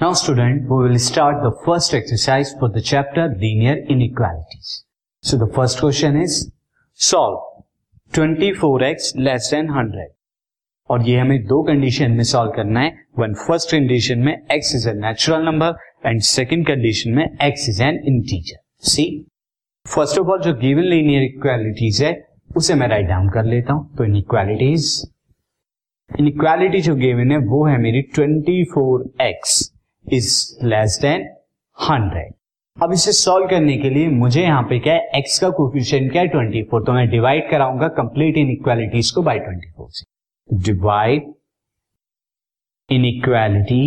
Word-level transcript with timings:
Now 0.00 0.12
student, 0.12 0.62
we 0.68 0.76
will 0.84 0.98
start 0.98 1.36
the 1.44 1.52
first 1.64 1.94
exercise 1.94 2.52
for 2.58 2.68
the 2.68 2.80
chapter 2.82 3.28
linear 3.28 3.76
inequalities. 3.88 4.84
So 5.22 5.36
the 5.36 5.46
first 5.46 5.78
question 5.78 6.16
is 6.20 6.50
solve 6.92 7.62
24x 8.12 9.14
less 9.16 9.50
than 9.50 9.68
100. 9.68 10.06
और 10.90 11.06
ये 11.08 11.18
हमें 11.18 11.44
दो 11.46 11.62
condition 11.68 12.10
में 12.12 12.22
solve 12.24 12.52
करना 12.56 12.80
है। 12.80 12.90
One 13.18 13.34
first 13.42 13.70
condition 13.70 14.18
में 14.18 14.34
x 14.52 14.74
is 14.76 14.88
a 14.88 14.92
natural 14.94 15.44
number 15.44 15.76
and 16.06 16.20
second 16.20 16.66
condition 16.66 17.10
में 17.10 17.24
x 17.48 17.68
is 17.68 17.82
an 17.82 18.00
integer 18.06 18.58
see 18.90 19.06
first 19.86 20.18
of 20.18 20.28
all 20.32 20.40
जो 20.42 20.54
गिवन 20.60 20.88
लीनियर 20.94 21.22
इक्वालिटीज 21.22 22.02
है 22.04 22.12
उसे 22.56 22.74
मैं 22.74 22.88
राइट 22.88 23.06
डाउन 23.08 23.28
कर 23.34 23.44
लेता 23.44 23.72
हूँ। 23.72 23.96
तो 23.96 24.04
इन 24.04 24.16
इक्वालिटीज 24.16 24.90
इन 26.18 26.28
इक्वालिटी 26.28 26.80
जो 26.88 26.94
गिवन 26.96 27.32
है 27.32 27.38
वो 27.46 27.64
है 27.66 27.78
मेरी 27.82 28.02
24x 28.18 29.62
इज़ 30.06 30.66
लेस 30.66 30.98
देन 31.02 31.28
100 31.78 32.24
अब 32.76 32.92
इसे 32.92 33.12
सॉल्व 33.12 33.46
करने 33.48 33.76
के 33.78 33.90
लिए 33.90 34.08
मुझे 34.08 34.42
यहाँ 34.42 34.62
पे 34.62 34.78
क्या 34.78 34.94
है? 34.94 35.10
एक्स 35.16 35.38
का 35.38 35.48
कोफिशिएंट 35.50 36.10
क्या 36.12 36.22
है? 36.22 36.28
24 36.28 36.86
तो 36.86 36.92
मैं 36.92 37.08
डिवाइड 37.10 37.50
कराऊँगा 37.50 37.88
कंप्लीट 37.98 38.36
इनइक्वालिटीज 38.36 39.10
को 39.10 39.22
बाई 39.22 39.38
ट्वेंटी 39.38 39.70
फोर 39.70 39.88
से। 39.90 40.04
डिवाइड 40.64 41.32
इन 42.88 43.04
इक्वालिटी 43.04 43.84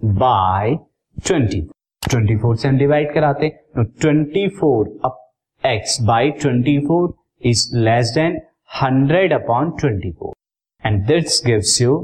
बाय 0.00 0.76
20 1.16 1.66
24 2.02 2.56
से 2.56 2.68
हम 2.68 2.78
डिवाइड 2.78 3.12
कराते 3.14 3.48
तो 3.48 3.84
24 4.04 4.86
up 5.04 5.16
x 5.64 6.00
by 6.06 6.30
24 6.44 7.12
is 7.42 7.68
less 7.76 8.12
than 8.14 8.40
100 8.82 9.32
upon 9.32 9.70
24 9.82 10.32
and 10.84 11.06
this 11.06 11.42
gives 11.46 11.80
you 11.82 11.96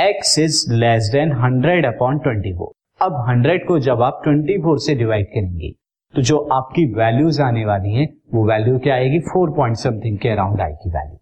x 0.00 0.38
is 0.38 0.72
less 0.72 1.08
than 1.12 1.28
100 1.28 1.86
upon 1.86 2.18
24 2.18 2.68
अब 3.02 3.26
100 3.28 3.58
को 3.68 3.78
जब 3.78 4.02
आप 4.02 4.22
24 4.28 4.78
से 4.78 4.94
डिवाइड 4.94 5.26
करेंगे 5.26 5.72
तो 6.14 6.22
जो 6.22 6.38
आपकी 6.52 6.84
वैल्यूज़ 6.94 7.42
आने 7.42 7.64
वाली 7.64 7.92
है, 7.92 8.08
वो 8.34 8.48
वैल्यू 8.48 8.78
क्या 8.78 8.94
आएगी? 8.94 9.20
4 9.20 9.56
पॉइंट 9.56 9.76
समथिंग 9.76 10.18
के 10.18 10.28
अराउंड 10.28 10.60
आएगी 10.60 10.90
वैल्यू 10.90 11.16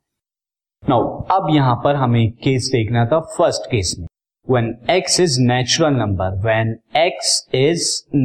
नाउ 0.89 1.25
अब 1.31 1.47
यहाँ 1.51 1.81
पर 1.85 1.95
हमें 1.95 2.33
केस 2.33 2.69
देखना 2.73 3.07
था 3.07 3.21
फ़र्स्ट 3.21 3.71
केस 3.71 3.97
में. 3.99 4.07
When 4.51 4.67
x 4.91 5.21
is 5.21 5.35
natural 5.51 5.97
number, 6.03 6.29
when 6.47 6.69
x 6.97 7.41
is 7.55 7.83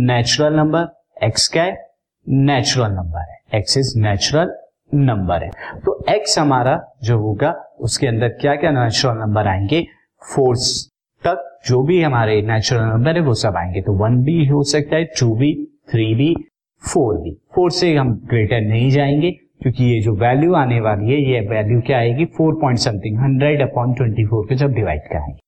natural 0.10 0.60
number, 0.60 0.86
x 1.34 1.48
क्या 1.48 1.64
है? 1.64 1.88
नेचुरल 2.30 2.92
नंबर 2.92 3.20
है. 3.20 3.64
X 3.64 3.78
इज़ 3.78 4.00
नेचुरल 4.00 4.56
नंबर 4.94 5.44
है. 5.44 5.50
तो 5.86 6.06
x 6.10 6.40
हमारा 6.40 6.94
जो 7.04 7.18
होगा, 7.18 7.52
उसके 7.80 8.08
अंदर 8.08 8.28
क्या 8.28 8.56
क्या 8.56 8.72
नेचुरल 8.72 9.18
नंबर 9.18 9.48
आएँगे? 9.48 9.88
फोर्स 10.24 10.90
तक 11.24 11.50
जो 11.68 11.82
भी 11.84 12.02
हमारे 12.02 12.42
नेचुरल 12.42 12.82
नंबर 12.82 13.16
है, 13.16 13.22
वो 13.22 13.34
सब 13.34 13.58
आएँगे। 13.58 13.82
तो 13.82 13.94
वन 13.94 14.18
भी 14.24 14.46
हो 14.46 14.64
सकता 14.64 14.96
है 14.96 15.04
टू 15.20 15.36
भी 15.36 15.54
थ्री 15.92 16.14
भी 16.16 16.34
फोर 16.84 17.18
भी। 17.18 17.32
फोर 17.56 17.72
से 17.72 17.94
हम 17.96 18.14
ग्रेटर 18.30 18.62
नहीं 18.62 18.90
जाएँगे, 18.92 19.32
क्योंकि 19.32 19.86
ये 19.86 20.02
जो 20.02 20.14
वैल्यू 20.16 20.54
आने 20.54 20.80
वाली 20.80 21.12
है, 21.12 21.22
ये 21.32 21.40
वैल्यू 21.40 21.82
क्या 21.82 21.98
आएगी? 21.98 22.26
Four 22.38 22.56
point 22.56 22.80
something 22.80 23.20
hundred 23.20 23.62
upon 23.62 23.94
twenty 23.94 24.26
four 24.26 24.46
पे 24.50 24.56
जब 24.56 24.74
डिवाइड 24.74 25.02
कराएँगे। 25.02 25.40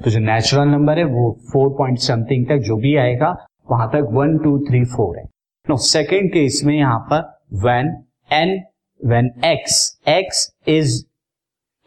तो 0.00 0.10
जो 0.10 0.18
नेचुरल 0.18 0.68
नंबर 0.68 0.98
है, 0.98 1.04
वो 1.04 1.38
फोर 1.52 1.68
पॉइंट 1.68 1.98
समथिंग 1.98 2.46
तक 2.46 2.56
जो 2.56 2.76
भी 2.76 2.96
आएगा, 2.96 3.36
वहाँ 3.70 3.88
तक 3.88 4.08
वन 4.12 4.38
टू 4.38 4.58
थ्री 4.60 4.84
फोर 4.84 5.18
है। 5.18 5.24
नो 5.66 5.76
सेकेंड 5.76 6.32
केस 6.32 6.62
में 6.64 6.74
यहाँ 6.74 6.98
पर 7.12 7.40
when 7.66 7.96
an 8.32 8.60
when 9.00 9.30
x 9.44 10.00
x 10.08 10.50
is 10.68 11.04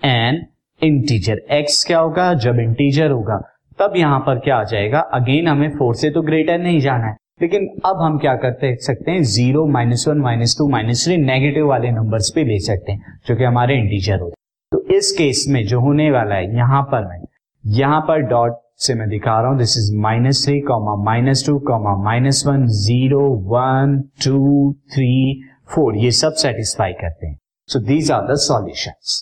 an 0.05 0.45
integer 0.83 1.41
x 1.51 1.83
क्या 1.87 1.99
होगा? 1.99 2.33
जब 2.35 2.59
इंटीजर 2.59 3.11
होगा, 3.11 3.41
तब 3.79 3.93
यहाँ 3.97 4.19
पर 4.19 4.39
क्या 4.39 4.57
आ 4.57 4.63
जाएगा? 4.63 4.99
अगेन 5.13 5.47
हमें 5.47 5.69
फोर 5.77 5.95
से 5.95 6.09
तो 6.09 6.21
ग्रेटर 6.21 6.57
नहीं 6.59 6.79
जाना 6.79 7.05
है। 7.05 7.15
लेकिन 7.41 7.67
अब 7.85 8.01
हम 8.01 8.17
क्या 8.17 8.35
करते 8.35 8.75
सकते 8.81 9.11
हैं? 9.11 9.21
Zero 9.23 9.65
minus 9.67 10.07
one 10.07 10.17
minus 10.17 10.55
two 10.57 10.67
minus 10.69 11.03
three 11.05 11.17
negative 11.17 11.67
वाले 11.67 11.91
नंबर्स 11.91 12.31
पे 12.35 12.43
ले 12.43 12.59
सकते 12.59 12.91
हैं, 12.91 13.19
जो 13.27 13.35
कि 13.35 13.43
हमारे 13.43 13.77
इंटीजर 13.77 14.19
होते 14.19 14.31
हैं। 14.31 14.41
तो 14.71 14.95
इस 14.97 15.11
केस 15.11 15.45
में 15.49 15.65
जो 15.67 15.79
होने 15.79 16.09
वाला 16.11 16.35
है, 16.35 16.55
यहाँ 16.55 16.81
पर 16.83 17.05
मैं, 17.05 17.19
यहाँ 17.63 17.99
पर 18.01 18.21
डॉट 18.29 18.61
से 18.77 18.93
मैं 18.93 19.07
दिखा 19.09 19.39
रहा 19.39 19.49
हूँ। 19.49 19.57
This 19.57 19.77
is 19.77 19.95
minus 19.97 20.45
three 20.45 20.59
comma 20.61 20.95
minus 21.03 21.45
two 21.45 21.57
comma 21.59 21.95
minus 22.03 22.43
one 22.47 22.65
zero 22.77 23.27
one 23.49 24.01
two 24.25 24.73
three 24.93 25.41
four 25.75 25.97
ये 25.97 26.11
सब 26.11 26.33
सेटिस्फाई 26.37 26.93
करते 26.93 27.27
हैं। 27.27 27.37
So 27.69 27.79
these 27.79 28.11
are 28.11 28.31
the 28.31 28.35
solutions 28.41 29.21